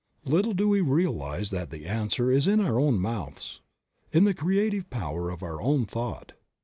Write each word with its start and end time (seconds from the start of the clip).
Little 0.25 0.53
do 0.53 0.67
we 0.67 0.81
realize 0.81 1.51
that 1.51 1.69
the 1.69 1.85
answer 1.85 2.31
is 2.31 2.47
in 2.47 2.59
our 2.59 2.79
own 2.79 2.97
mouths, 2.97 3.61
in 4.11 4.23
the 4.23 4.33
creative 4.33 4.89
power 4.89 5.29
of 5.29 5.43
our 5.43 5.61
own 5.61 5.85
thought. 5.85 6.31